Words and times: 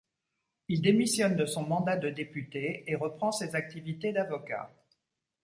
Il 0.67 0.81
démissionne 0.81 1.35
de 1.35 1.45
son 1.45 1.61
mandat 1.67 1.95
de 1.95 2.09
député 2.09 2.83
et 2.87 2.95
reprend 2.95 3.31
ses 3.31 3.55
activités 3.55 4.11
d'avocat. 4.11 4.73